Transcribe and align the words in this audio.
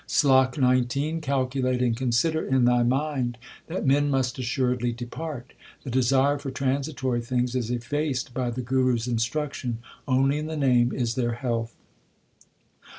SLOK 0.07 0.55
XIX 0.55 1.19
Calculate 1.21 1.79
and 1.79 1.95
consider 1.95 2.43
in 2.43 2.65
thy 2.65 2.81
mind 2.81 3.37
that 3.67 3.85
men 3.85 4.09
must 4.09 4.39
assuredly 4.39 4.91
depart. 4.91 5.53
The 5.83 5.91
desire 5.91 6.39
for 6.39 6.49
transitory 6.49 7.21
things 7.21 7.53
is 7.55 7.69
effaced 7.69 8.33
by 8.33 8.49
the 8.49 8.63
Guru 8.63 8.95
s 8.95 9.05
instruction; 9.05 9.77
only 10.07 10.39
in 10.39 10.47
the 10.47 10.57
Name 10.57 10.91
is 10.91 11.13
there 11.13 11.33
health. 11.33 11.75